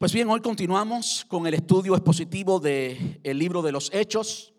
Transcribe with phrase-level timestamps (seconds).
[0.00, 4.54] Pues bien, hoy continuamos con el estudio expositivo del libro de los Hechos,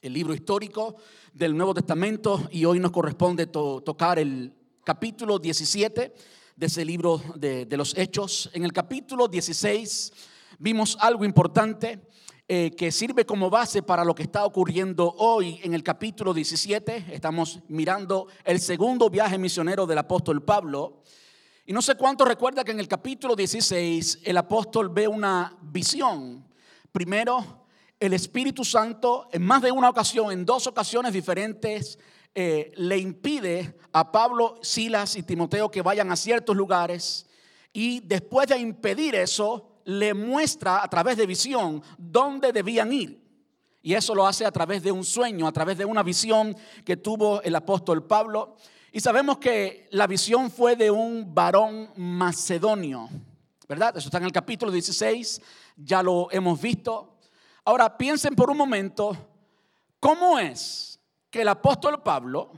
[0.00, 0.96] el libro histórico
[1.34, 6.14] del Nuevo Testamento, y hoy nos corresponde tocar el capítulo 17
[6.56, 8.48] de ese libro de, los Hechos.
[8.54, 10.10] En el capítulo 16
[10.58, 12.08] vimos algo importante
[12.48, 17.08] eh, que sirve como base para lo que está ocurriendo hoy en el capítulo 17.
[17.10, 21.02] Estamos mirando el segundo viaje misionero del apóstol Pablo.
[21.64, 26.44] Y no sé cuánto recuerda que en el capítulo 16 el apóstol ve una visión.
[26.90, 27.66] Primero,
[28.00, 32.00] el Espíritu Santo en más de una ocasión, en dos ocasiones diferentes,
[32.34, 37.26] eh, le impide a Pablo, Silas y Timoteo que vayan a ciertos lugares.
[37.72, 43.22] Y después de impedir eso, le muestra a través de visión dónde debían ir.
[43.82, 46.96] Y eso lo hace a través de un sueño, a través de una visión que
[46.96, 48.56] tuvo el apóstol Pablo.
[48.94, 53.08] Y sabemos que la visión fue de un varón macedonio,
[53.66, 53.96] ¿verdad?
[53.96, 55.40] Eso está en el capítulo 16,
[55.78, 57.16] ya lo hemos visto.
[57.64, 59.16] Ahora piensen por un momento,
[59.98, 62.52] ¿cómo es que el apóstol Pablo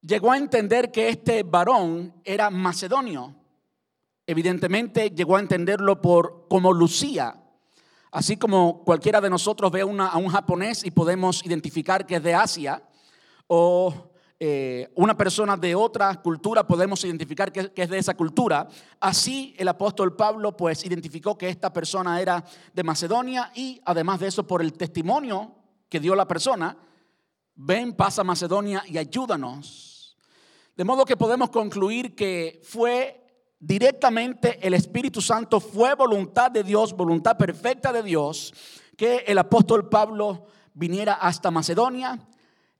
[0.00, 3.34] llegó a entender que este varón era macedonio?
[4.24, 7.42] Evidentemente llegó a entenderlo por como lucía.
[8.12, 12.34] Así como cualquiera de nosotros ve a un japonés y podemos identificar que es de
[12.36, 12.84] Asia,
[13.48, 14.07] o
[14.40, 18.68] eh, una persona de otra cultura podemos identificar que, es de esa cultura.
[19.00, 24.28] Así el apóstol Pablo pues identificó que esta persona era de Macedonia y además de
[24.28, 25.56] eso por el testimonio
[25.88, 26.76] que dio la persona,
[27.56, 30.16] ven, pasa Macedonia y ayúdanos.
[30.76, 33.24] De modo que podemos concluir que fue
[33.58, 38.54] directamente el Espíritu Santo, fue voluntad de Dios, voluntad perfecta de Dios,
[38.96, 42.20] que el apóstol Pablo viniera hasta Macedonia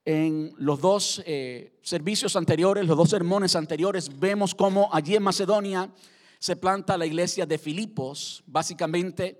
[0.09, 5.92] en los dos eh, servicios anteriores, los dos sermones anteriores, vemos cómo allí en Macedonia
[6.39, 9.39] se planta la iglesia de Filipos, básicamente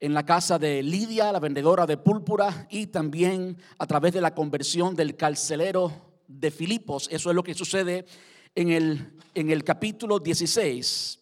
[0.00, 4.34] en la casa de Lidia, la vendedora de púrpura, y también a través de la
[4.34, 5.92] conversión del carcelero
[6.26, 7.10] de Filipos.
[7.12, 8.06] Eso es lo que sucede
[8.54, 11.18] en el, en el capítulo 16.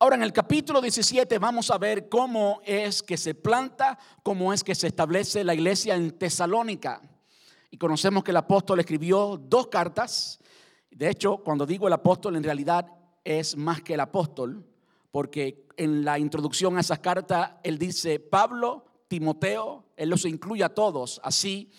[0.00, 4.64] Ahora, en el capítulo 17 vamos a ver cómo es que se planta, cómo es
[4.64, 7.00] que se establece la iglesia en Tesalónica.
[7.74, 10.38] Y conocemos que el apóstol escribió dos cartas.
[10.92, 12.86] De hecho, cuando digo el apóstol, en realidad
[13.24, 14.64] es más que el apóstol,
[15.10, 20.68] porque en la introducción a esas cartas, él dice Pablo, Timoteo, él los incluye a
[20.68, 21.72] todos, así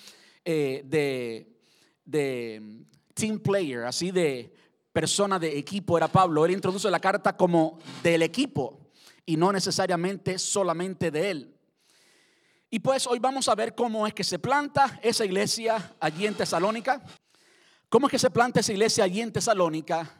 [0.44, 1.56] eh, de,
[2.04, 2.84] de
[3.14, 4.54] team player, así de
[4.92, 6.44] persona de equipo era Pablo.
[6.44, 8.92] Él introduce la carta como del equipo
[9.26, 11.55] y no necesariamente solamente de él.
[12.70, 16.36] Y pues hoy vamos a ver cómo es que se planta esa iglesia allí en
[16.36, 17.02] Tesalónica.
[17.90, 20.12] ¿Cómo es que se planta esa iglesia allí en Tesalónica?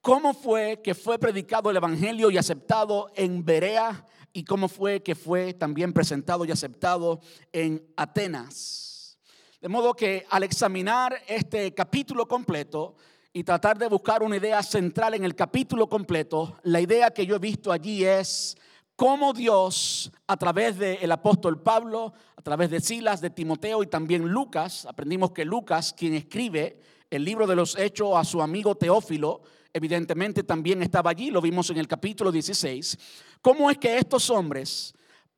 [0.00, 4.06] ¿Cómo fue que fue predicado el Evangelio y aceptado en Berea?
[4.32, 7.20] ¿Y cómo fue que fue también presentado y aceptado
[7.52, 9.18] en Atenas?
[9.60, 12.94] De modo que al examinar este capítulo completo
[13.32, 17.34] y tratar de buscar una idea central en el capítulo completo, la idea que yo
[17.34, 18.56] he visto allí es
[18.96, 24.26] cómo Dios, a través del apóstol Pablo, a través de Silas, de Timoteo y también
[24.26, 26.80] Lucas, aprendimos que Lucas, quien escribe
[27.10, 29.42] el libro de los Hechos a su amigo Teófilo,
[29.72, 32.98] evidentemente también estaba allí, lo vimos en el capítulo 16,
[33.42, 34.94] cómo es que estos hombres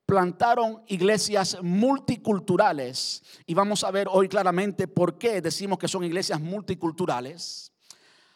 [0.07, 6.41] plantaron iglesias multiculturales y vamos a ver hoy claramente por qué decimos que son iglesias
[6.41, 7.73] multiculturales.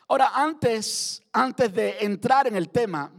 [0.09, 3.11] Ahora, antes, antes de entrar en el tema,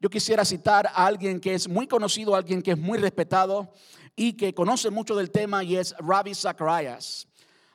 [0.00, 3.70] yo quisiera citar a alguien que es muy conocido, alguien que es muy respetado
[4.16, 7.28] y que conoce mucho del tema y es Ravi Zacharias.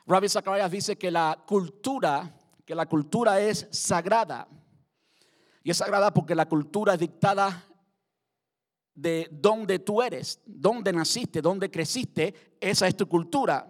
[0.06, 4.48] Ravi Zacharias dice que la cultura, que la cultura es sagrada.
[5.62, 7.64] Y es sagrada porque la cultura es dictada
[8.92, 13.68] de donde tú eres, donde naciste, donde creciste, esa es tu cultura.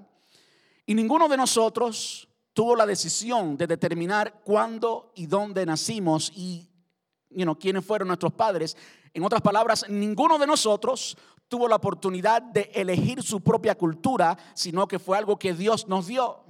[0.86, 6.70] Y ninguno de nosotros tuvo la decisión de determinar cuándo y dónde nacimos y
[7.36, 8.76] you quiénes fueron nuestros padres.
[9.12, 11.16] En otras palabras, ninguno de nosotros
[11.48, 16.06] tuvo la oportunidad de elegir su propia cultura, sino que fue algo que Dios nos
[16.06, 16.45] dio.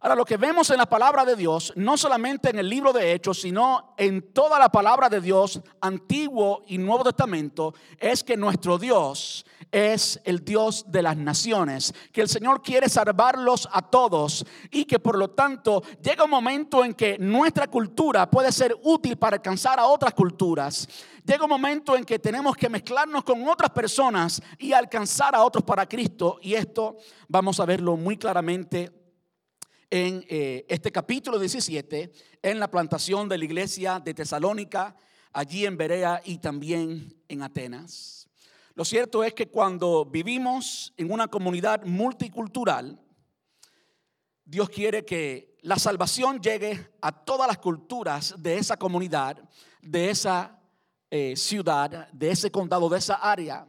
[0.00, 3.12] Ahora, lo que vemos en la palabra de Dios, no solamente en el libro de
[3.12, 8.78] Hechos, sino en toda la palabra de Dios, Antiguo y Nuevo Testamento, es que nuestro
[8.78, 14.84] Dios es el Dios de las naciones, que el Señor quiere salvarlos a todos y
[14.84, 19.38] que por lo tanto llega un momento en que nuestra cultura puede ser útil para
[19.38, 20.88] alcanzar a otras culturas.
[21.24, 25.64] Llega un momento en que tenemos que mezclarnos con otras personas y alcanzar a otros
[25.64, 26.38] para Cristo.
[26.40, 26.96] Y esto
[27.26, 28.97] vamos a verlo muy claramente
[29.90, 32.12] en eh, este capítulo 17,
[32.42, 34.94] en la plantación de la iglesia de Tesalónica,
[35.32, 38.28] allí en Berea y también en Atenas.
[38.74, 43.00] Lo cierto es que cuando vivimos en una comunidad multicultural,
[44.44, 49.36] Dios quiere que la salvación llegue a todas las culturas de esa comunidad,
[49.82, 50.60] de esa
[51.10, 53.66] eh, ciudad, de ese condado, de esa área.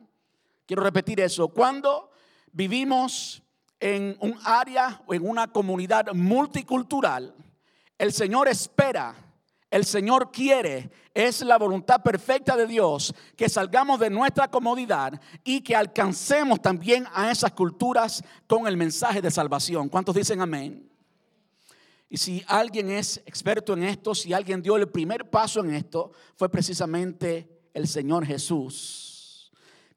[0.66, 1.48] Quiero repetir eso.
[1.48, 2.12] Cuando
[2.52, 3.42] vivimos
[3.80, 7.34] en un área o en una comunidad multicultural,
[7.98, 9.16] el Señor espera,
[9.70, 15.62] el Señor quiere, es la voluntad perfecta de Dios que salgamos de nuestra comodidad y
[15.62, 19.90] que alcancemos también a esas culturas con el mensaje de salvación.
[19.90, 20.90] ¿Cuántos dicen amén?
[22.10, 26.12] Y si alguien es experto en esto, si alguien dio el primer paso en esto,
[26.36, 29.09] fue precisamente el Señor Jesús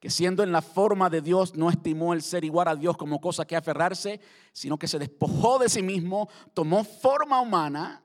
[0.03, 3.21] que siendo en la forma de Dios no estimó el ser igual a Dios como
[3.21, 4.19] cosa que aferrarse,
[4.53, 8.03] sino que se despojó de sí mismo, tomó forma humana,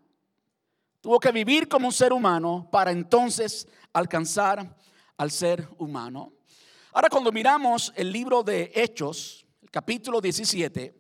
[1.02, 4.78] tuvo que vivir como un ser humano para entonces alcanzar
[5.18, 6.34] al ser humano.
[6.94, 10.96] Ahora cuando miramos el libro de Hechos, el capítulo 17,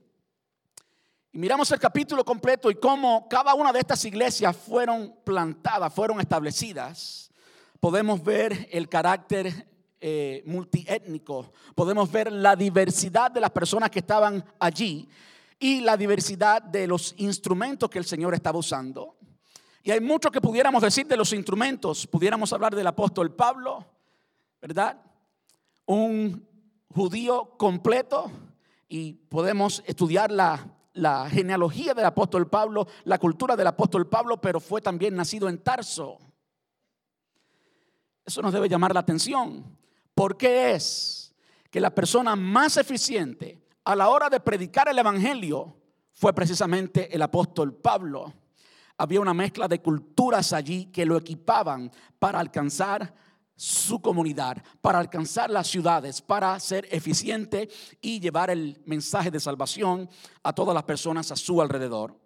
[1.31, 6.19] y miramos el capítulo completo y cómo cada una de estas iglesias fueron plantadas, fueron
[6.19, 7.29] establecidas,
[7.79, 11.51] podemos ver el carácter eh, multiétnico.
[11.73, 15.09] Podemos ver la diversidad de las personas que estaban allí
[15.59, 19.15] y la diversidad de los instrumentos que el Señor estaba usando.
[19.83, 22.05] Y hay mucho que pudiéramos decir de los instrumentos.
[22.07, 23.85] Pudiéramos hablar del apóstol Pablo,
[24.61, 25.01] ¿verdad?
[25.85, 26.45] Un
[26.93, 28.29] judío completo
[28.89, 34.59] y podemos estudiar la, la genealogía del apóstol Pablo, la cultura del apóstol Pablo, pero
[34.59, 36.19] fue también nacido en Tarso.
[38.25, 39.76] Eso nos debe llamar la atención.
[40.17, 41.35] ¿Por qué es
[41.69, 45.77] que la persona más eficiente a la hora de predicar el Evangelio
[46.11, 48.33] fue precisamente el apóstol Pablo?
[48.97, 53.13] Había una mezcla de culturas allí que lo equipaban para alcanzar
[53.55, 57.69] su comunidad, para alcanzar las ciudades, para ser eficiente
[58.01, 60.09] y llevar el mensaje de salvación
[60.41, 62.19] a todas las personas a su alrededor.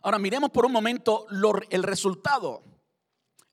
[0.00, 1.26] Ahora miremos por un momento
[1.68, 2.62] el resultado.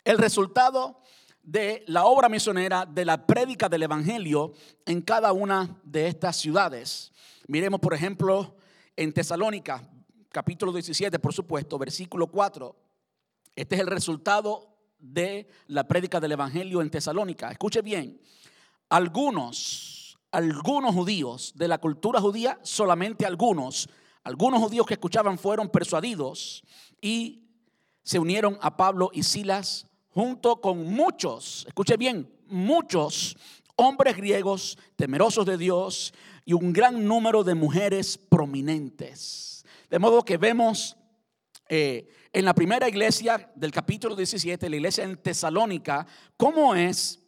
[0.06, 1.02] El resultado
[1.44, 4.54] de la obra misionera, de la prédica del Evangelio
[4.86, 7.12] en cada una de estas ciudades.
[7.48, 8.56] Miremos, por ejemplo,
[8.96, 9.88] en Tesalónica,
[10.30, 12.76] capítulo 17, por supuesto, versículo 4.
[13.56, 17.52] Este es el resultado de la prédica del Evangelio en Tesalónica.
[17.52, 18.22] Escuche bien,
[18.90, 23.90] algunos, algunos judíos de la cultura judía, solamente algunos,
[24.24, 26.64] algunos judíos que escuchaban fueron persuadidos
[27.02, 27.50] y
[28.04, 33.36] se unieron a Pablo y Silas junto con muchos, escuche bien, muchos
[33.76, 36.14] hombres griegos temerosos de Dios
[36.46, 39.66] y un gran número de mujeres prominentes.
[39.90, 40.96] De modo que vemos
[41.68, 46.06] eh, en la primera iglesia del capítulo 17, la iglesia en Tesalónica,
[46.38, 47.20] cómo es,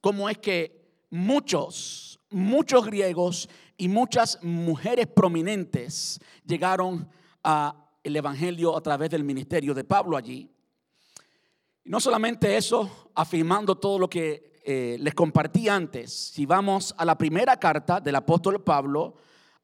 [0.00, 7.08] cómo es que muchos, muchos griegos y muchas mujeres prominentes llegaron
[7.42, 10.50] al evangelio a través del ministerio de Pablo allí.
[11.88, 17.16] No solamente eso, afirmando todo lo que eh, les compartí antes, si vamos a la
[17.16, 19.14] primera carta del apóstol Pablo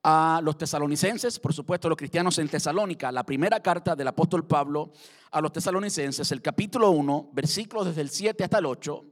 [0.03, 4.93] a los tesalonicenses, por supuesto los cristianos en Tesalónica, la primera carta del apóstol Pablo
[5.32, 9.05] a los tesalonicenses, el capítulo 1, versículos desde el 7 hasta el 8,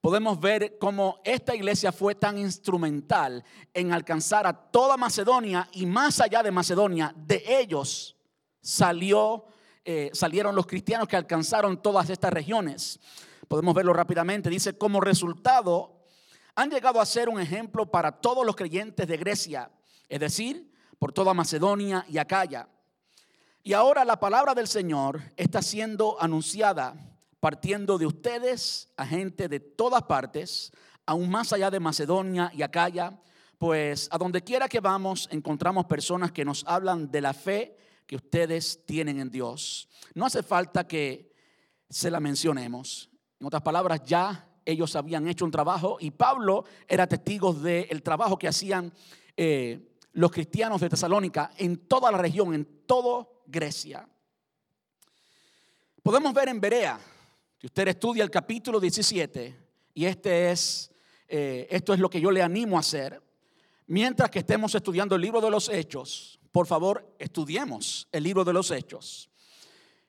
[0.00, 3.42] podemos ver cómo esta iglesia fue tan instrumental
[3.72, 8.16] en alcanzar a toda Macedonia y más allá de Macedonia, de ellos
[8.60, 9.44] salió
[9.84, 13.00] eh, salieron los cristianos que alcanzaron todas estas regiones.
[13.48, 14.48] Podemos verlo rápidamente.
[14.48, 16.04] Dice, como resultado,
[16.54, 19.70] han llegado a ser un ejemplo para todos los creyentes de Grecia,
[20.08, 22.68] es decir, por toda Macedonia y Acaya.
[23.62, 26.94] Y ahora la palabra del Señor está siendo anunciada
[27.44, 30.72] partiendo de ustedes a gente de todas partes,
[31.04, 33.20] aún más allá de Macedonia y Acaya,
[33.58, 37.76] pues a donde quiera que vamos encontramos personas que nos hablan de la fe
[38.06, 39.88] que ustedes tienen en Dios.
[40.14, 41.32] No hace falta que
[41.88, 43.10] se la mencionemos.
[43.40, 48.38] En otras palabras, ya ellos habían hecho un trabajo y Pablo era testigo del trabajo
[48.38, 48.92] que hacían
[49.36, 54.08] eh, los cristianos de Tesalónica en toda la región, en toda Grecia.
[56.02, 56.98] Podemos ver en Berea,
[57.58, 59.56] si usted estudia el capítulo 17,
[59.94, 60.90] y este es,
[61.28, 63.22] eh, esto es lo que yo le animo a hacer,
[63.86, 68.52] mientras que estemos estudiando el libro de los Hechos, por favor, estudiemos el libro de
[68.52, 69.28] los Hechos.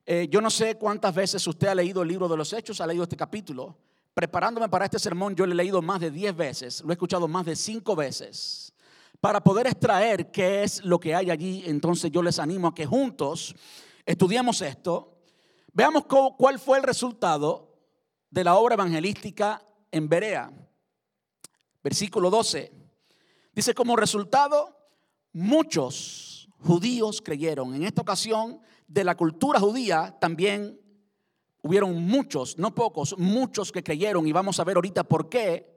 [0.06, 2.86] Eh, yo no sé cuántas veces usted ha leído el libro de los Hechos, ha
[2.86, 3.75] leído este capítulo.
[4.14, 7.28] Preparándome para este sermón, yo lo he leído más de 10 veces, lo he escuchado
[7.28, 8.72] más de 5 veces.
[9.20, 12.86] Para poder extraer qué es lo que hay allí, entonces yo les animo a que
[12.86, 13.56] juntos
[14.06, 15.18] estudiemos esto,
[15.74, 17.75] veamos cuál fue el resultado
[18.30, 20.54] de la obra evangelística en Berea.
[21.84, 22.72] Versículo 12.
[23.52, 24.78] Dice, como resultado,
[25.34, 27.76] muchos judíos creyeron.
[27.76, 30.80] En esta ocasión, de la cultura judía también
[31.62, 34.28] hubieron muchos, no pocos, muchos que creyeron.
[34.28, 35.74] Y vamos a ver ahorita por qué.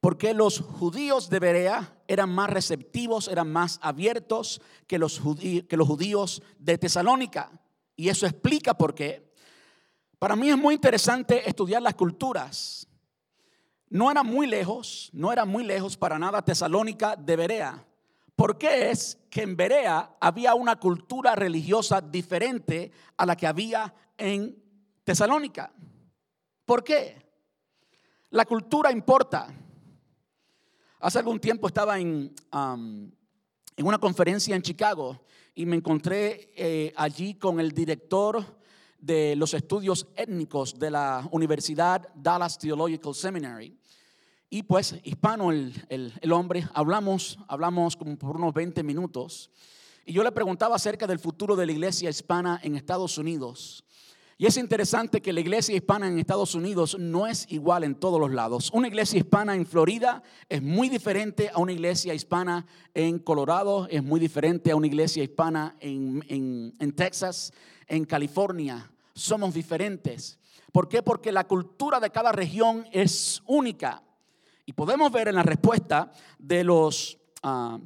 [0.00, 5.76] Porque los judíos de Berea eran más receptivos, eran más abiertos que los, judíos, que
[5.76, 7.52] los judíos de Tesalónica.
[7.94, 9.32] Y eso explica por qué.
[10.18, 12.88] Para mí es muy interesante estudiar las culturas.
[13.88, 17.86] No era muy lejos, no era muy lejos para nada Tesalónica de Berea.
[18.42, 23.94] ¿Por qué es que en Berea había una cultura religiosa diferente a la que había
[24.18, 24.60] en
[25.04, 25.72] Tesalónica?
[26.64, 27.24] ¿Por qué?
[28.30, 29.46] La cultura importa.
[30.98, 33.14] Hace algún tiempo estaba en, en
[33.76, 38.44] una conferencia en Chicago y me encontré eh, allí con el director
[38.98, 43.78] de los estudios étnicos de la Universidad Dallas Theological Seminary.
[44.54, 49.50] Y pues hispano el, el, hombre, hablamos, hablamos como por unos 20 minutos.
[50.04, 53.82] Y yo le preguntaba acerca del futuro de la iglesia hispana en Estados Unidos.
[54.36, 58.20] Y es interesante que la iglesia hispana en Estados Unidos no es igual en todos
[58.20, 58.70] los lados.
[58.74, 64.02] Una iglesia hispana en Florida es muy diferente a una iglesia hispana en Colorado, es
[64.02, 66.22] muy diferente a una iglesia hispana en,
[66.78, 67.54] en Texas,
[67.86, 68.92] en California.
[69.14, 70.38] Somos diferentes.
[70.72, 71.02] ¿Por qué?
[71.02, 74.02] Porque la cultura de cada región es única.
[74.64, 77.78] Y podemos ver en la respuesta de los ah,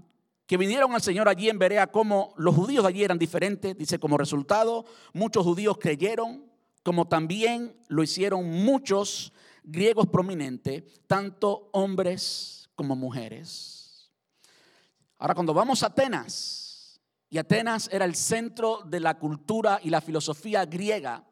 [0.46, 3.76] que vinieron al Señor allí en Berea cómo los judíos allí eran diferentes.
[3.76, 6.44] Dice, como resultado, muchos judíos creyeron,
[6.82, 9.32] como también lo hicieron muchos
[9.64, 14.12] griegos prominentes, tanto hombres como mujeres.
[15.18, 20.00] Ahora, cuando vamos a Atenas, y Atenas era el centro de la cultura y la
[20.00, 21.24] filosofía griega,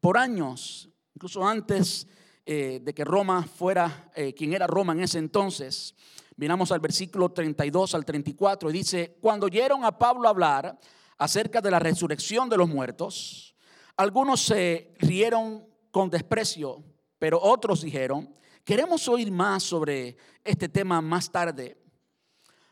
[0.00, 2.06] por años, incluso antes
[2.46, 5.94] eh, de que Roma fuera eh, quien era Roma en ese entonces,
[6.36, 10.78] Miramos al versículo 32 al 34 y dice, cuando oyeron a Pablo hablar
[11.16, 13.54] acerca de la resurrección de los muertos,
[13.96, 16.82] algunos se rieron con desprecio,
[17.20, 18.34] pero otros dijeron,
[18.64, 21.78] queremos oír más sobre este tema más tarde.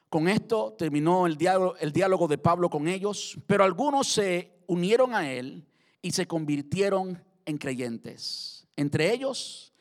[0.08, 5.14] Con esto terminó el diálogo, el diálogo de Pablo con ellos, pero algunos se unieron
[5.14, 5.64] a él
[6.02, 8.61] y se convirtieron en creyentes.
[8.76, 9.72] Entre ellos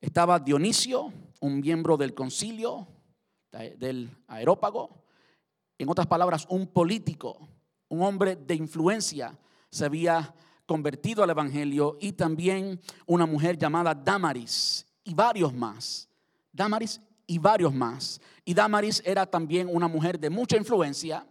[0.00, 2.86] estaba Dionisio, un miembro del concilio,
[3.50, 5.04] del aerópago.
[5.78, 7.48] En otras palabras, un político,
[7.88, 9.38] un hombre de influencia,
[9.70, 10.34] se había
[10.66, 16.08] convertido al Evangelio y también una mujer llamada Damaris y varios más.
[16.52, 18.20] Damaris y varios más.
[18.44, 21.26] Y Damaris era también una mujer de mucha influencia.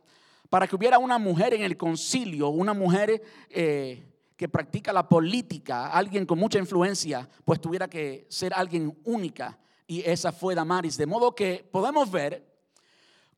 [0.50, 5.88] Para que hubiera una mujer en el concilio, una mujer eh, que practica la política,
[5.88, 10.98] alguien con mucha influencia, pues tuviera que ser alguien única y esa fue Damaris.
[10.98, 12.46] De modo que podemos ver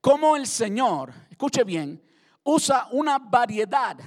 [0.02, 2.02] cómo el Señor, escuche bien,
[2.44, 3.98] usa una variedad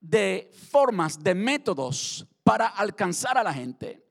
[0.00, 4.04] de formas, de métodos para alcanzar a la gente.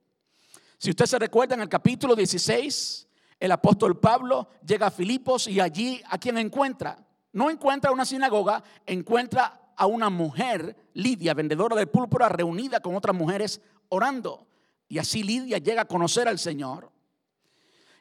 [0.78, 3.08] Si usted se recuerda en el capítulo 16,
[3.40, 6.98] el apóstol Pablo llega a Filipos y allí a quien encuentra.
[7.32, 13.14] No encuentra una sinagoga, encuentra a una mujer, Lidia, vendedora de púrpura, reunida con otras
[13.14, 14.46] mujeres orando.
[14.88, 16.90] Y así Lidia llega a conocer al Señor.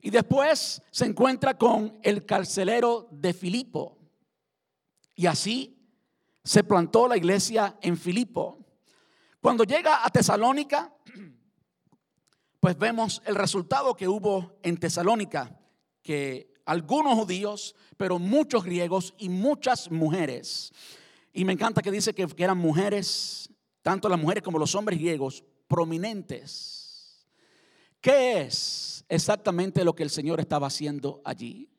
[0.01, 3.97] Y después se encuentra con el carcelero de Filipo.
[5.15, 5.75] Y así
[6.43, 8.59] se plantó la iglesia en Filipo.
[9.41, 10.93] Cuando llega a Tesalónica,
[12.59, 15.59] pues vemos el resultado que hubo en Tesalónica,
[16.01, 20.71] que algunos judíos, pero muchos griegos y muchas mujeres.
[21.37, 23.49] Y me encanta que dice que, eran mujeres,
[23.81, 27.27] tanto las mujeres como los hombres griegos, prominentes.
[27.99, 29.05] ¿Qué es?
[29.09, 31.69] exactamente lo que el Señor estaba haciendo allí.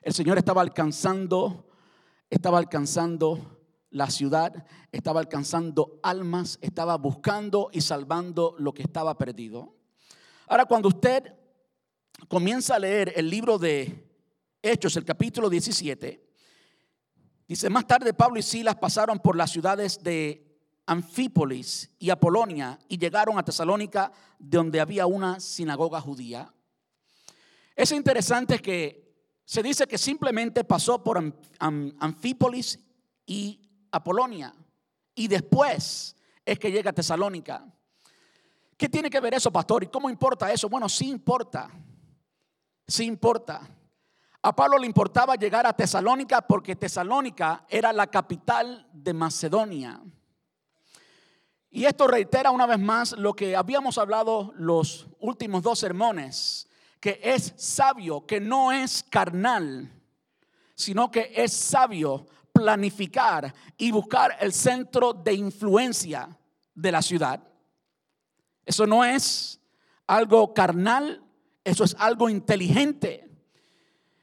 [0.00, 1.68] El Señor estaba alcanzando,
[2.30, 3.60] estaba alcanzando
[3.90, 9.76] la ciudad, estaba alcanzando almas, estaba buscando y salvando lo que estaba perdido.
[10.48, 11.34] Ahora, cuando usted
[12.26, 14.02] comienza a leer el libro de
[14.62, 16.25] Hechos, el capítulo 17,
[17.46, 20.46] dice, más tarde Pablo y Silas pasaron por las ciudades de
[20.86, 26.52] Anfípolis y Apolonia y llegaron a Tesalónica donde había una sinagoga judía.
[27.74, 29.06] Es interesante que
[29.44, 31.18] se dice que simplemente pasó por
[31.58, 32.80] Anfípolis
[33.26, 33.60] y
[33.90, 34.54] Apolonia
[35.14, 37.66] y después es que llega a Tesalónica.
[38.76, 39.84] ¿Qué tiene que ver eso, pastor?
[39.84, 40.68] ¿Y cómo importa eso?
[40.68, 41.70] Bueno, sí importa.
[42.86, 43.60] Sí importa.
[44.46, 50.00] A Pablo le importaba llegar a Tesalónica porque Tesalónica era la capital de Macedonia.
[51.68, 56.68] Y esto reitera una vez más lo que habíamos hablado los últimos dos sermones,
[57.00, 59.90] que es sabio, que no es carnal,
[60.76, 66.38] sino que es sabio planificar y buscar el centro de influencia
[66.72, 67.42] de la ciudad.
[68.64, 69.60] Eso no es
[70.06, 71.20] algo carnal,
[71.64, 73.25] eso es algo inteligente.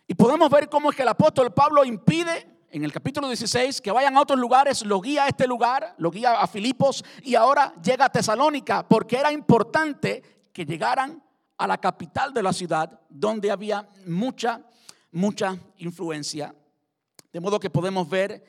[0.07, 3.91] Y podemos ver cómo es que el apóstol Pablo impide en el capítulo 16 que
[3.91, 7.74] vayan a otros lugares, lo guía a este lugar, lo guía a Filipos y ahora
[7.81, 11.24] llega a Tesalónica porque era importante que llegaran
[11.57, 14.62] a la capital de la ciudad donde había mucha,
[15.12, 16.53] mucha influencia.
[17.31, 18.43] De modo que podemos ver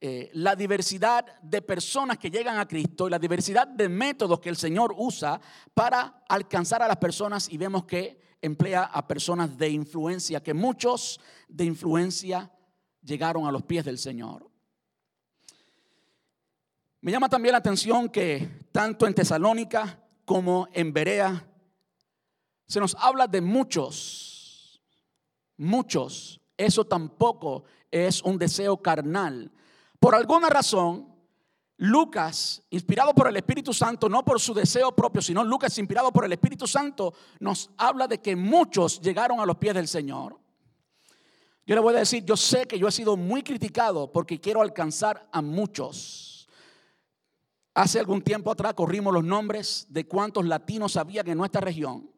[0.00, 4.48] eh, la diversidad de personas que llegan a Cristo y la diversidad de métodos que
[4.48, 5.40] el Señor usa
[5.72, 11.20] para alcanzar a las personas y vemos que emplea a personas de influencia, que muchos
[11.48, 12.52] de influencia
[13.02, 14.48] llegaron a los pies del Señor.
[17.00, 21.46] Me llama también la atención que tanto en Tesalónica como en Berea
[22.66, 24.82] se nos habla de muchos,
[25.56, 26.40] muchos.
[26.56, 29.50] Eso tampoco es un deseo carnal.
[29.98, 31.08] Por alguna razón,
[31.78, 36.24] Lucas, inspirado por el Espíritu Santo, no por su deseo propio, sino Lucas, inspirado por
[36.24, 40.36] el Espíritu Santo, nos habla de que muchos llegaron a los pies del Señor.
[41.64, 44.60] Yo le voy a decir, yo sé que yo he sido muy criticado porque quiero
[44.60, 46.48] alcanzar a muchos.
[47.74, 52.10] Hace algún tiempo atrás corrimos los nombres de cuántos latinos había en nuestra región.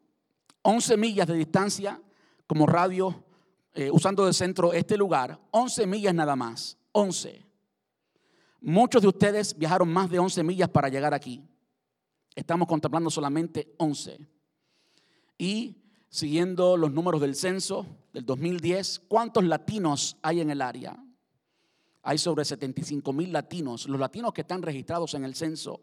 [0.62, 2.00] 11 millas de distancia
[2.47, 3.25] como radio,
[3.75, 5.38] eh, usando de centro este lugar.
[5.50, 6.79] 11 millas nada más.
[6.93, 7.50] 11.
[8.61, 11.43] Muchos de ustedes viajaron más de 11 millas para llegar aquí.
[12.35, 14.19] Estamos contemplando solamente 11.
[15.38, 15.76] Y
[16.09, 21.02] siguiendo los números del censo del 2010, ¿cuántos latinos hay en el área?
[22.02, 25.81] Hay sobre 75 mil latinos, los latinos que están registrados en el censo.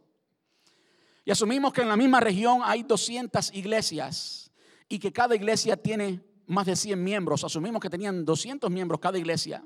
[1.25, 4.51] Y asumimos que en la misma región hay 200 iglesias
[4.87, 7.43] y que cada iglesia tiene más de 100 miembros.
[7.43, 9.63] Asumimos que tenían 200 miembros cada iglesia.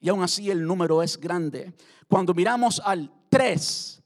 [0.00, 1.74] Y aún así el número es grande.
[2.08, 4.02] Cuando miramos al 3,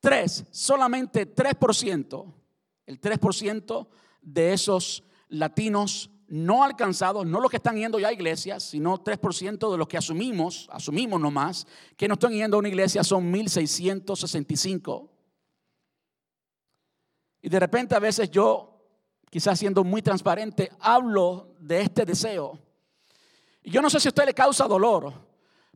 [0.00, 2.34] 3, solamente 3%,
[2.86, 3.88] el 3%
[4.22, 9.70] de esos latinos no alcanzados, no los que están yendo ya a iglesias, sino 3%
[9.70, 11.66] de los que asumimos, asumimos nomás,
[11.96, 15.10] que no están yendo a una iglesia son 1665.
[17.42, 18.80] Y de repente a veces yo,
[19.28, 22.60] quizás siendo muy transparente, hablo de este deseo.
[23.62, 25.12] Y yo no sé si a usted le causa dolor,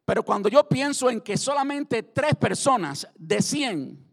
[0.05, 4.05] pero cuando yo pienso en que solamente tres personas de 100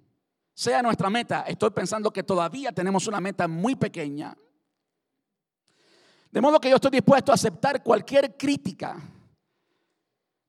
[0.54, 4.38] sea nuestra meta, estoy pensando que todavía tenemos una meta muy pequeña.
[6.32, 9.02] De modo que yo estoy dispuesto a aceptar cualquier crítica,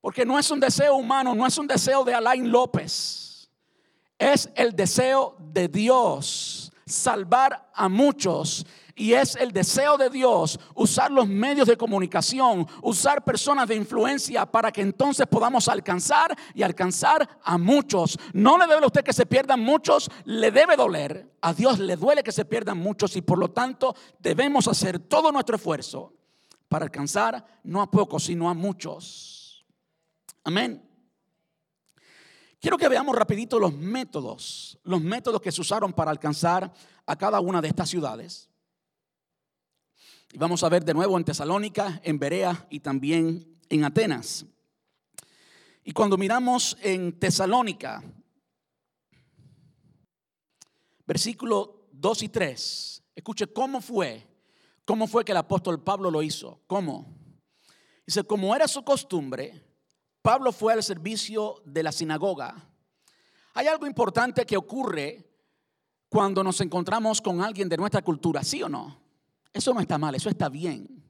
[0.00, 3.50] porque no es un deseo humano, no es un deseo de Alain López,
[4.18, 11.10] es el deseo de Dios salvar a muchos y es el deseo de Dios usar
[11.10, 17.28] los medios de comunicación, usar personas de influencia para que entonces podamos alcanzar y alcanzar
[17.42, 18.18] a muchos.
[18.32, 21.32] No le debe a usted que se pierdan muchos, le debe doler.
[21.40, 25.32] A Dios le duele que se pierdan muchos y por lo tanto debemos hacer todo
[25.32, 26.14] nuestro esfuerzo
[26.68, 29.66] para alcanzar no a pocos, sino a muchos.
[30.44, 30.88] Amén.
[32.60, 36.72] Quiero que veamos rapidito los métodos, los métodos que se usaron para alcanzar
[37.06, 38.51] a cada una de estas ciudades.
[40.34, 44.46] Y vamos a ver de nuevo en Tesalónica, en Berea y también en Atenas.
[45.84, 48.02] Y cuando miramos en Tesalónica,
[51.06, 54.26] versículo 2 y 3, escuche cómo fue,
[54.86, 57.14] cómo fue que el apóstol Pablo lo hizo, cómo.
[58.06, 59.62] Dice, como era su costumbre,
[60.22, 62.70] Pablo fue al servicio de la sinagoga.
[63.52, 65.28] Hay algo importante que ocurre
[66.08, 69.01] cuando nos encontramos con alguien de nuestra cultura, ¿sí o no?
[69.52, 71.02] Eso no está mal, eso está bien.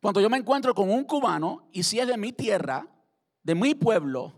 [0.00, 2.86] Cuando yo me encuentro con un cubano y si es de mi tierra,
[3.42, 4.32] de mi pueblo,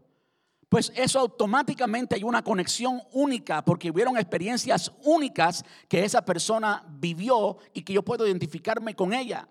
[0.68, 7.58] pues eso automáticamente hay una conexión única porque hubieron experiencias únicas que esa persona vivió
[7.72, 9.48] y que yo puedo identificarme con ella.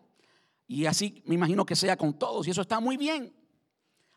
[0.68, 3.34] Y así me imagino que sea con todos y eso está muy bien.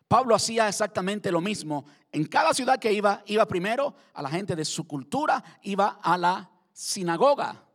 [0.09, 1.85] Pablo hacía exactamente lo mismo.
[2.13, 6.17] En cada ciudad que iba, iba primero a la gente de su cultura, iba a
[6.17, 7.66] la sinagoga.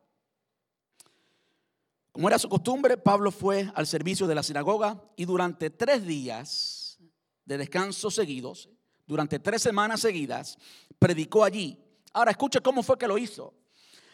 [2.22, 7.00] Como era su costumbre, Pablo fue al servicio de la sinagoga y durante tres días
[7.46, 8.70] de descanso seguidos,
[9.08, 10.56] durante tres semanas seguidas,
[11.00, 11.80] predicó allí.
[12.14, 13.56] Ahora escuche cómo fue que lo hizo.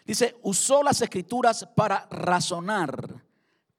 [0.05, 3.25] Dice, usó las escrituras para razonar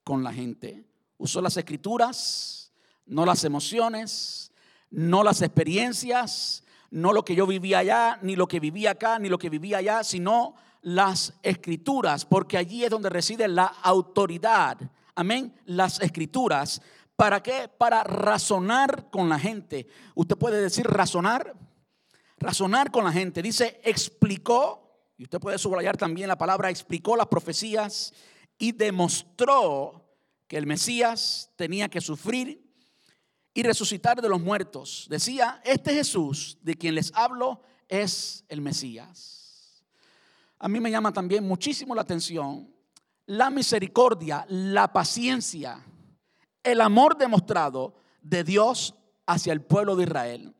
[0.03, 0.85] con la gente.
[1.17, 2.71] Usó las escrituras,
[3.07, 4.51] no las emociones,
[4.91, 9.27] no las experiencias, no lo que yo vivía allá, ni lo que vivía acá, ni
[9.27, 14.77] lo que vivía allá, sino las escrituras, porque allí es donde reside la autoridad.
[15.15, 15.53] Amén.
[15.65, 16.81] Las escrituras.
[17.15, 17.67] ¿Para qué?
[17.67, 19.87] Para razonar con la gente.
[20.15, 21.55] Usted puede decir razonar.
[22.37, 23.41] Razonar con la gente.
[23.41, 28.13] Dice, explicó, y usted puede subrayar también la palabra, explicó las profecías
[28.57, 30.05] y demostró
[30.47, 32.65] que el Mesías tenía que sufrir
[33.53, 35.07] y resucitar de los muertos.
[35.09, 39.38] Decía, este Jesús de quien les hablo es el Mesías.
[40.59, 42.73] A mí me llama también muchísimo la atención
[43.29, 45.85] la misericordia, la paciencia,
[46.63, 47.93] el amor demostrado
[48.23, 48.95] de Dios
[49.27, 50.55] hacia el pueblo de Israel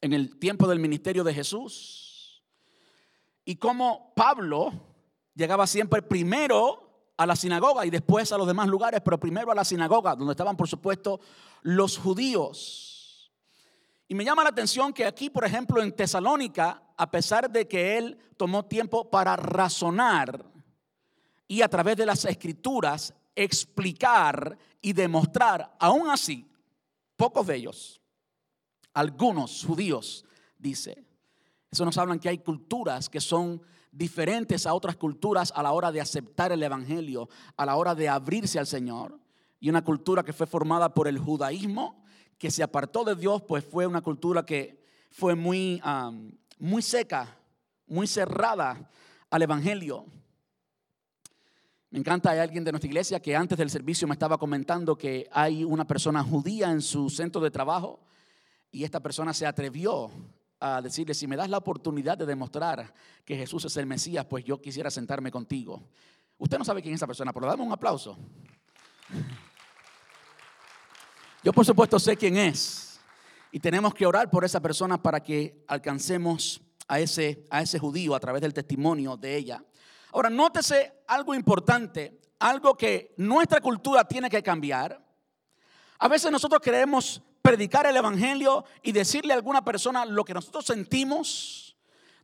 [0.00, 2.44] en el tiempo del ministerio de Jesús.
[3.44, 4.72] Y como Pablo
[5.34, 9.56] llegaba siempre primero a la sinagoga y después a los demás lugares, pero primero a
[9.56, 11.18] la sinagoga, donde estaban por supuesto
[11.62, 13.32] los judíos.
[14.06, 17.96] Y me llama la atención que aquí, por ejemplo, en Tesalónica, a pesar de que
[17.96, 20.44] él tomó tiempo para razonar
[21.48, 26.46] y a través de las escrituras explicar y demostrar, aún así,
[27.16, 28.02] pocos de ellos,
[28.92, 30.26] algunos judíos,
[30.58, 31.02] dice,
[31.70, 35.90] eso nos hablan que hay culturas que son diferentes a otras culturas a la hora
[35.90, 39.18] de aceptar el Evangelio, a la hora de abrirse al Señor.
[39.58, 42.04] Y una cultura que fue formada por el judaísmo,
[42.36, 45.80] que se apartó de Dios, pues fue una cultura que fue muy,
[46.60, 47.36] muy seca,
[47.86, 48.88] muy cerrada
[49.30, 50.04] al Evangelio.
[51.90, 55.28] Me encanta, hay alguien de nuestra iglesia que antes del servicio me estaba comentando que
[55.32, 57.98] hay una persona judía en su centro de trabajo
[58.70, 60.10] y esta persona se atrevió
[60.60, 62.94] a decirle, si me das la oportunidad de demostrar
[63.24, 65.82] que Jesús es el Mesías, pues yo quisiera sentarme contigo.
[66.38, 68.16] Usted no sabe quién es esa persona, pero dame un aplauso.
[71.42, 72.89] Yo por supuesto sé quién es.
[73.52, 78.14] Y tenemos que orar por esa persona para que alcancemos a ese, a ese judío
[78.14, 79.64] a través del testimonio de ella.
[80.12, 85.00] Ahora, nótese algo importante, algo que nuestra cultura tiene que cambiar.
[85.98, 90.64] A veces nosotros queremos predicar el Evangelio y decirle a alguna persona lo que nosotros
[90.66, 91.76] sentimos,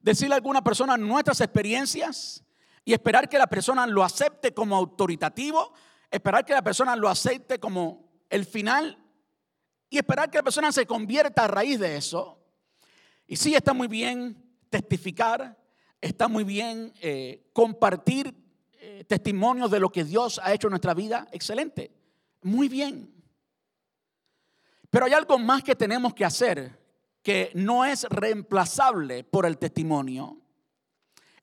[0.03, 2.45] decirle a alguna persona nuestras experiencias
[2.85, 5.73] y esperar que la persona lo acepte como autoritativo,
[6.11, 8.99] esperar que la persona lo acepte como el final
[9.89, 12.39] y esperar que la persona se convierta a raíz de eso.
[13.27, 15.57] Y sí, está muy bien testificar,
[16.01, 18.35] está muy bien eh, compartir
[18.73, 21.93] eh, testimonios de lo que Dios ha hecho en nuestra vida, excelente,
[22.43, 23.13] muy bien.
[24.91, 26.79] Pero hay algo más que tenemos que hacer
[27.23, 30.39] que no es reemplazable por el testimonio.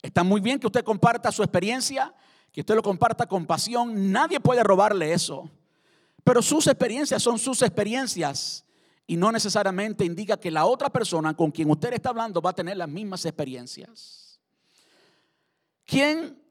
[0.02, 2.14] Está muy bien que usted comparta su experiencia,
[2.52, 4.12] que usted lo comparta con pasión.
[4.12, 5.50] Nadie puede robarle eso.
[6.24, 8.66] Pero sus experiencias son sus experiencias
[9.06, 12.56] y no necesariamente indica que la otra persona con quien usted está hablando va a
[12.56, 14.40] tener las mismas experiencias.
[15.86, 16.42] ¿Quién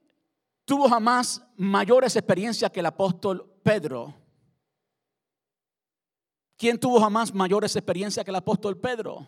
[0.64, 4.14] tuvo jamás mayores experiencias que el apóstol Pedro?
[6.56, 9.26] ¿Quién tuvo jamás mayores experiencias que el apóstol Pedro?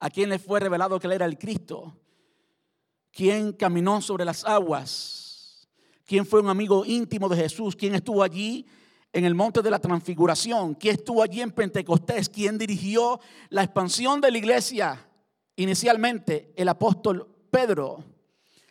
[0.00, 1.96] ¿A quién le fue revelado que él era el Cristo?
[3.12, 5.68] ¿Quién caminó sobre las aguas?
[6.04, 7.76] ¿Quién fue un amigo íntimo de Jesús?
[7.76, 8.66] ¿Quién estuvo allí
[9.12, 10.74] en el monte de la transfiguración?
[10.74, 12.28] ¿Quién estuvo allí en Pentecostés?
[12.28, 15.08] ¿Quién dirigió la expansión de la iglesia?
[15.56, 18.04] Inicialmente el apóstol Pedro.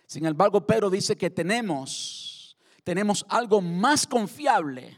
[0.06, 4.98] Sin embargo, Pedro dice que tenemos, tenemos algo más confiable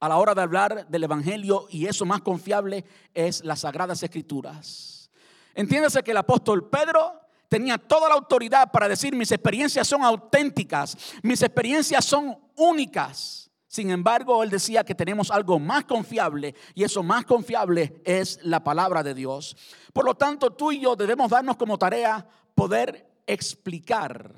[0.00, 5.10] a la hora de hablar del Evangelio y eso más confiable es las Sagradas Escrituras.
[5.54, 10.96] Entiéndase que el apóstol Pedro tenía toda la autoridad para decir mis experiencias son auténticas,
[11.22, 13.50] mis experiencias son únicas.
[13.72, 18.62] Sin embargo, él decía que tenemos algo más confiable y eso más confiable es la
[18.62, 19.56] palabra de Dios.
[19.94, 24.34] Por lo tanto, tú y yo debemos darnos como tarea poder explicar,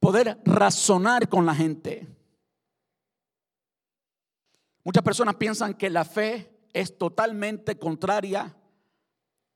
[0.00, 2.08] poder razonar con la gente.
[4.82, 8.56] Muchas personas piensan que la fe es totalmente contraria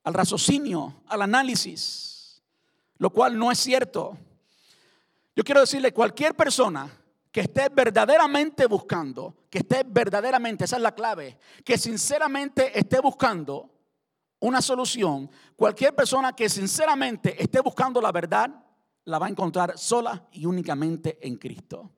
[0.05, 2.43] al raciocinio, al análisis,
[2.99, 4.19] lo cual no es cierto.
[5.35, 6.93] Yo quiero decirle, cualquier persona
[7.37, 13.69] que esté verdaderamente buscando, que esté verdaderamente, esa es la clave, que sinceramente esté buscando
[14.41, 18.65] una solución, cualquier persona que sinceramente esté buscando la verdad,
[19.05, 21.91] la va a encontrar sola y únicamente en Cristo.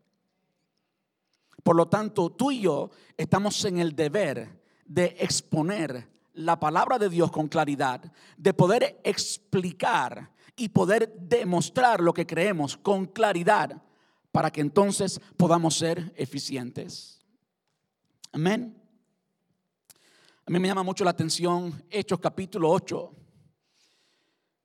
[1.62, 7.10] Por lo tanto, tú y yo estamos en el deber de exponer la palabra de
[7.10, 8.00] Dios con claridad,
[8.36, 13.84] de poder explicar y poder demostrar lo que creemos con claridad
[14.32, 17.20] para que entonces podamos ser eficientes.
[18.32, 18.80] Amén.
[20.46, 23.14] A mí me llama mucho la atención Hechos capítulo 8.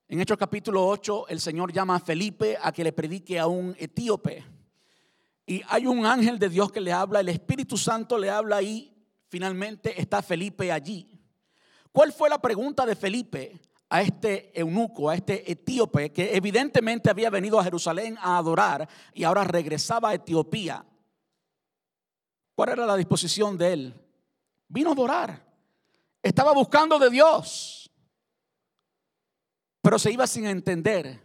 [0.10, 3.76] En Hechos capítulo 8, el Señor llama a Felipe a que le predique a un
[3.78, 4.46] etíope.
[5.46, 8.94] Y hay un ángel de Dios que le habla, el Espíritu Santo le habla y
[9.28, 11.20] finalmente está Felipe allí.
[11.92, 13.60] ¿Cuál fue la pregunta de Felipe
[13.94, 19.24] a este eunuco, a este etíope, que evidentemente había venido a Jerusalén a adorar y
[19.24, 20.84] ahora regresaba a Etiopía?
[22.56, 23.94] ¿Cuál era la disposición de él?
[24.68, 25.46] Vino a adorar.
[26.24, 27.92] Estaba buscando de Dios.
[29.84, 31.22] Pero se iba sin entender.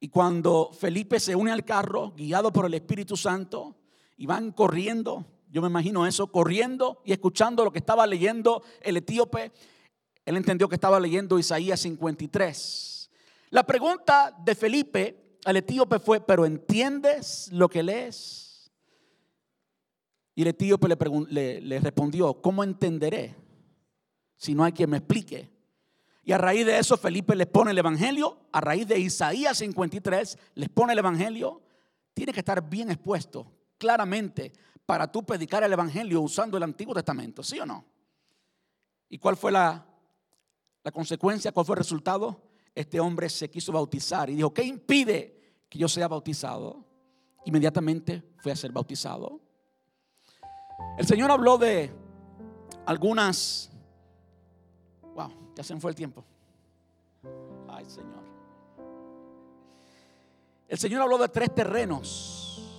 [0.00, 3.76] Y cuando Felipe se une al carro, guiado por el Espíritu Santo,
[4.16, 8.96] y van corriendo, yo me imagino eso, corriendo y escuchando lo que estaba leyendo el
[8.96, 9.52] etíope,
[10.28, 13.10] él entendió que estaba leyendo Isaías 53.
[13.48, 18.70] La pregunta de Felipe al etíope fue, ¿pero entiendes lo que lees?
[20.34, 20.86] Y el etíope
[21.30, 23.36] le, le respondió, ¿cómo entenderé
[24.36, 25.50] si no hay quien me explique?
[26.22, 30.38] Y a raíz de eso Felipe les pone el Evangelio, a raíz de Isaías 53
[30.56, 31.62] les pone el Evangelio.
[32.12, 34.52] Tiene que estar bien expuesto claramente
[34.84, 37.86] para tú predicar el Evangelio usando el Antiguo Testamento, ¿sí o no?
[39.08, 39.87] ¿Y cuál fue la,
[40.88, 41.52] la consecuencia?
[41.52, 42.40] ¿Cuál fue el resultado?
[42.74, 46.84] Este hombre se quiso bautizar y dijo, ¿qué impide que yo sea bautizado?
[47.44, 49.40] Inmediatamente fue a ser bautizado.
[50.96, 51.90] El Señor habló de
[52.86, 53.70] algunas
[55.58, 56.24] ya se me fue el tiempo.
[57.68, 58.22] Ay, Señor.
[60.68, 62.76] El Señor habló de tres terrenos.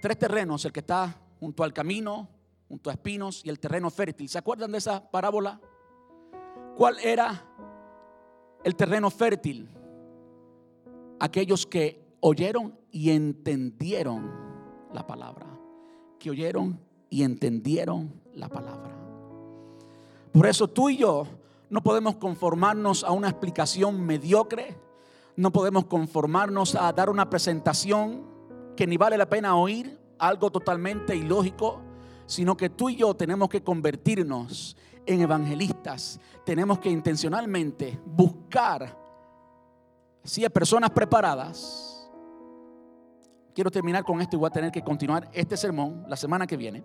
[0.00, 2.28] Tres terrenos, el que está junto al camino,
[2.66, 4.28] junto a espinos y el terreno fértil.
[4.28, 5.60] ¿Se acuerdan de esa parábola?
[6.82, 7.40] ¿Cuál era
[8.64, 9.70] el terreno fértil?
[11.20, 14.28] Aquellos que oyeron y entendieron
[14.92, 15.46] la palabra.
[16.18, 18.98] Que oyeron y entendieron la palabra.
[20.32, 21.28] Por eso tú y yo
[21.70, 24.76] no podemos conformarnos a una explicación mediocre.
[25.36, 28.26] No podemos conformarnos a dar una presentación
[28.76, 31.80] que ni vale la pena oír, algo totalmente ilógico,
[32.26, 36.20] sino que tú y yo tenemos que convertirnos en evangelistas.
[36.44, 38.98] Tenemos que intencionalmente buscar
[40.24, 42.10] si hay personas preparadas.
[43.54, 46.56] Quiero terminar con esto y voy a tener que continuar este sermón la semana que
[46.56, 46.84] viene,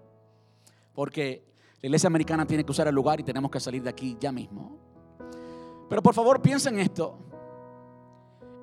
[0.94, 1.46] porque
[1.82, 4.32] la iglesia americana tiene que usar el lugar y tenemos que salir de aquí ya
[4.32, 4.78] mismo.
[5.90, 7.18] Pero por favor piensen esto.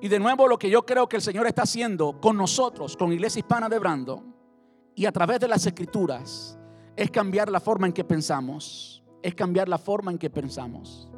[0.01, 3.11] Y de nuevo lo que yo creo que el Señor está haciendo con nosotros, con
[3.11, 4.35] Iglesia Hispana de Brandon,
[4.93, 6.59] y a través de las escrituras,
[6.95, 9.03] es cambiar la forma en que pensamos.
[9.25, 11.09] Es cambiar la forma en que pensamos.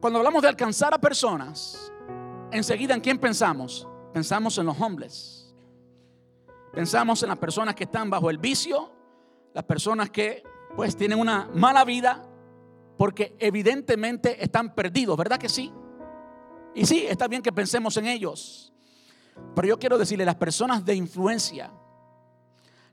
[0.00, 1.92] Cuando hablamos de alcanzar a personas,
[2.50, 3.86] enseguida en quién pensamos?
[4.12, 5.54] Pensamos en los hombres.
[6.72, 8.90] Pensamos en las personas que están bajo el vicio,
[9.54, 10.42] las personas que
[10.74, 12.28] pues tienen una mala vida
[12.98, 15.72] porque evidentemente están perdidos, ¿verdad que sí?
[16.74, 18.72] Y sí, está bien que pensemos en ellos.
[19.54, 21.70] Pero yo quiero decirle, las personas de influencia,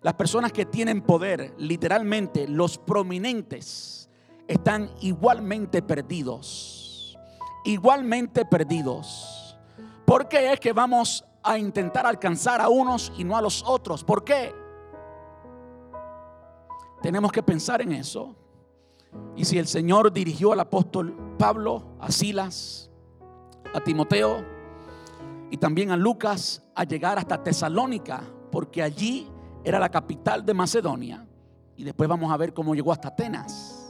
[0.01, 4.09] las personas que tienen poder, literalmente los prominentes,
[4.47, 7.17] están igualmente perdidos.
[7.65, 9.57] Igualmente perdidos.
[10.05, 14.03] ¿Por qué es que vamos a intentar alcanzar a unos y no a los otros?
[14.03, 14.55] ¿Por qué?
[17.01, 18.35] Tenemos que pensar en eso.
[19.35, 22.89] Y si el Señor dirigió al apóstol Pablo, a Silas,
[23.73, 24.45] a Timoteo
[25.51, 29.29] y también a Lucas a llegar hasta Tesalónica, porque allí
[29.69, 31.25] era la capital de Macedonia,
[31.77, 33.88] y después vamos a ver cómo llegó hasta Atenas.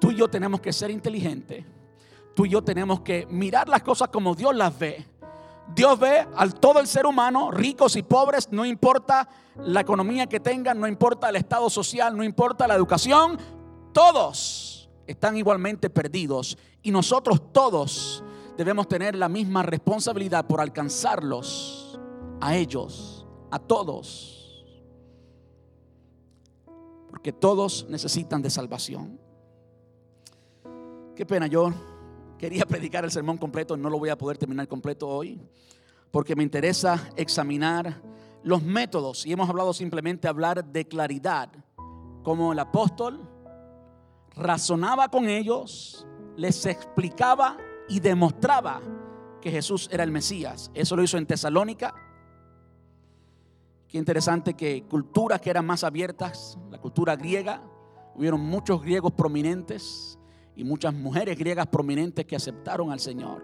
[0.00, 1.64] Tú y yo tenemos que ser inteligentes.
[2.34, 5.04] Tú y yo tenemos que mirar las cosas como Dios las ve
[5.74, 10.40] Dios ve al todo el ser humano, ricos y pobres, no importa la economía que
[10.40, 13.38] tengan, no importa el estado social, no importa la educación,
[13.92, 18.24] todos están igualmente perdidos y nosotros todos
[18.56, 22.00] debemos tener la misma responsabilidad por alcanzarlos
[22.40, 24.37] a ellos, a todos.
[27.10, 29.18] Porque todos necesitan de salvación.
[31.14, 31.72] Qué pena yo
[32.38, 35.40] Quería predicar el sermón completo, no lo voy a poder terminar completo hoy,
[36.10, 38.00] porque me interesa examinar
[38.44, 41.50] los métodos y hemos hablado simplemente hablar de claridad,
[42.22, 43.28] como el apóstol
[44.36, 47.56] razonaba con ellos, les explicaba
[47.88, 48.80] y demostraba
[49.40, 50.70] que Jesús era el Mesías.
[50.74, 51.94] Eso lo hizo en Tesalónica.
[53.88, 57.62] Qué interesante que culturas que eran más abiertas, la cultura griega,
[58.14, 60.18] hubieron muchos griegos prominentes
[60.54, 63.42] y muchas mujeres griegas prominentes que aceptaron al Señor.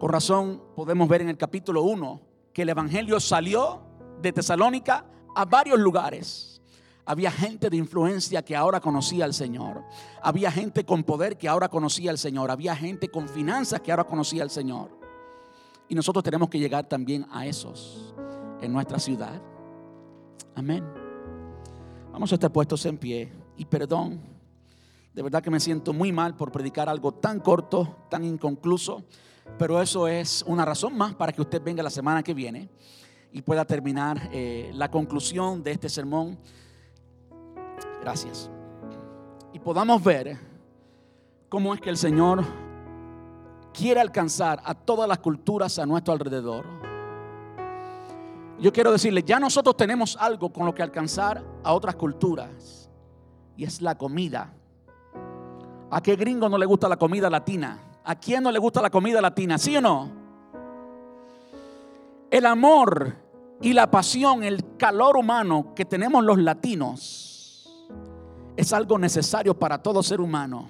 [0.00, 2.20] Con razón podemos ver en el capítulo 1
[2.52, 3.82] que el Evangelio salió
[4.20, 6.60] de Tesalónica a varios lugares.
[7.04, 9.84] Había gente de influencia que ahora conocía al Señor.
[10.20, 12.50] Había gente con poder que ahora conocía al Señor.
[12.50, 14.98] Había gente con finanzas que ahora conocía al Señor.
[15.86, 18.14] Y nosotros tenemos que llegar también a esos
[18.64, 19.40] en nuestra ciudad.
[20.54, 20.84] Amén.
[22.12, 23.32] Vamos a estar puestos en pie.
[23.56, 24.20] Y perdón,
[25.12, 29.04] de verdad que me siento muy mal por predicar algo tan corto, tan inconcluso.
[29.58, 32.68] Pero eso es una razón más para que usted venga la semana que viene
[33.32, 36.38] y pueda terminar eh, la conclusión de este sermón
[38.04, 38.50] Gracias.
[39.54, 40.36] Y podamos ver
[41.48, 42.44] cómo es que el Señor
[43.72, 46.83] quiere alcanzar a todas las culturas a nuestro alrededor.
[48.58, 52.90] Yo quiero decirle, ya nosotros tenemos algo con lo que alcanzar a otras culturas.
[53.56, 54.52] Y es la comida.
[55.90, 57.78] ¿A qué gringo no le gusta la comida latina?
[58.04, 59.58] ¿A quién no le gusta la comida latina?
[59.58, 60.10] ¿Sí o no?
[62.30, 63.14] El amor
[63.60, 67.24] y la pasión, el calor humano que tenemos los latinos
[68.56, 70.68] es algo necesario para todo ser humano.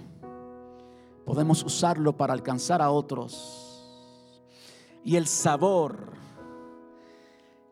[1.25, 3.83] Podemos usarlo para alcanzar a otros.
[5.05, 6.12] Y el sabor,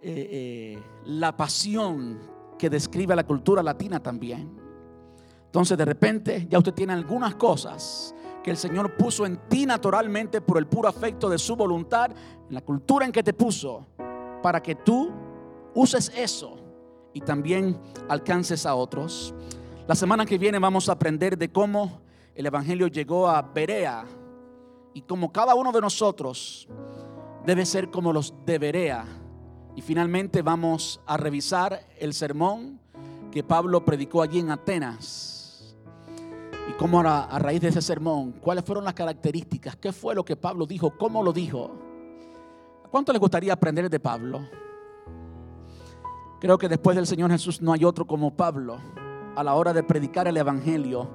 [0.02, 2.18] eh, eh, la pasión
[2.58, 4.50] que describe la cultura latina también.
[5.46, 10.40] Entonces de repente ya usted tiene algunas cosas que el Señor puso en ti naturalmente
[10.40, 13.86] por el puro afecto de su voluntad, en la cultura en que te puso,
[14.42, 15.12] para que tú
[15.74, 16.56] uses eso
[17.12, 19.34] y también alcances a otros.
[19.86, 22.00] La semana que viene vamos a aprender de cómo
[22.34, 24.04] el Evangelio llegó a Berea
[24.94, 26.68] y cómo cada uno de nosotros
[27.44, 29.21] debe ser como los de Berea.
[29.74, 32.78] Y finalmente vamos a revisar el sermón
[33.30, 35.74] que Pablo predicó allí en Atenas.
[36.68, 40.24] Y cómo a, a raíz de ese sermón, cuáles fueron las características, qué fue lo
[40.24, 41.70] que Pablo dijo, cómo lo dijo.
[42.84, 44.40] ¿A cuánto le gustaría aprender de Pablo?
[46.42, 48.78] Creo que después del Señor Jesús no hay otro como Pablo
[49.36, 51.08] a la hora de predicar el Evangelio,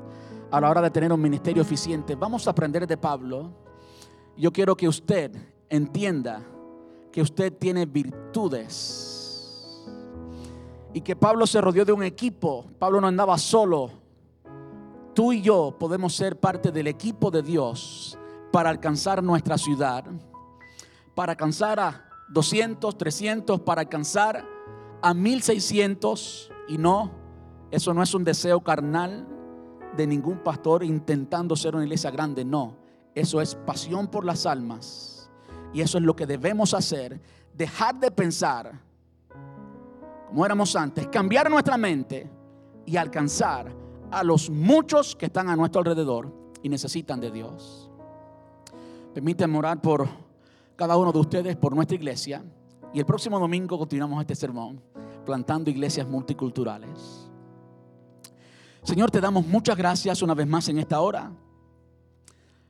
[0.50, 2.16] a la hora de tener un ministerio eficiente.
[2.16, 3.52] Vamos a aprender de Pablo.
[4.38, 5.32] Yo quiero que usted
[5.70, 6.42] entienda
[7.18, 9.84] que usted tiene virtudes
[10.94, 12.68] y que Pablo se rodeó de un equipo.
[12.78, 13.90] Pablo no andaba solo.
[15.16, 18.20] Tú y yo podemos ser parte del equipo de Dios
[18.52, 20.06] para alcanzar nuestra ciudad,
[21.16, 24.46] para alcanzar a 200, 300, para alcanzar
[25.02, 27.10] a 1600 y no
[27.72, 29.28] eso no es un deseo carnal
[29.98, 32.78] de ningún pastor intentando ser una iglesia grande, no.
[33.16, 35.17] Eso es pasión por las almas.
[35.74, 37.20] Y eso es lo que debemos hacer.
[37.54, 38.88] Dejar de pensar
[40.28, 42.30] como éramos antes, cambiar nuestra mente
[42.86, 43.74] y alcanzar
[44.12, 47.90] a los muchos que están a nuestro alrededor y necesitan de Dios.
[49.14, 50.08] Permítanme orar por
[50.76, 52.44] cada uno de ustedes, por nuestra iglesia.
[52.94, 54.82] Y el próximo domingo continuamos este sermón,
[55.26, 57.30] plantando iglesias multiculturales.
[58.84, 61.32] Señor, te damos muchas gracias una vez más en esta hora.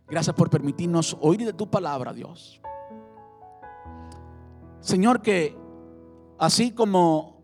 [0.07, 2.61] Gracias por permitirnos oír de tu palabra, Dios.
[4.87, 5.53] Señor, que
[6.39, 7.43] así como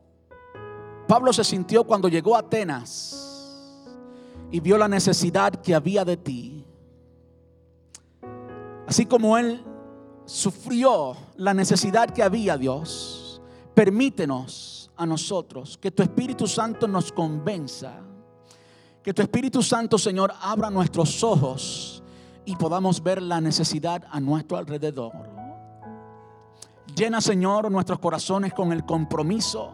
[1.10, 3.86] Pablo se sintió cuando llegó a Atenas
[4.50, 6.66] y vio la necesidad que había de ti,
[8.88, 9.62] así como él
[10.24, 13.42] sufrió la necesidad que había, Dios,
[13.74, 18.00] permítenos a nosotros que tu Espíritu Santo nos convenza
[19.04, 22.02] que tu Espíritu Santo, Señor, abra nuestros ojos
[22.46, 25.33] y podamos ver la necesidad a nuestro alrededor.
[26.96, 29.74] Llena, Señor, nuestros corazones con el compromiso,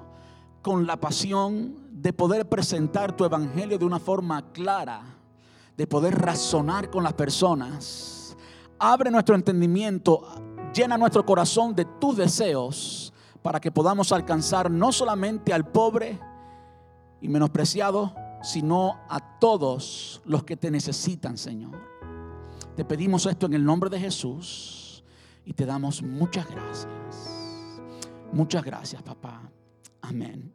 [0.61, 5.01] con la pasión de poder presentar tu evangelio de una forma clara,
[5.75, 8.37] de poder razonar con las personas.
[8.77, 10.25] Abre nuestro entendimiento,
[10.73, 16.17] llena nuestro corazón de tus deseos para que podamos alcanzar no solamente al pobre
[17.19, 21.77] y menospreciado, sino a todos los que te necesitan, Señor.
[22.77, 24.78] Te pedimos esto en el nombre de Jesús
[25.45, 26.87] y te damos muchas gracias.
[28.31, 29.51] Muchas gracias, papá.
[30.01, 30.53] Amén.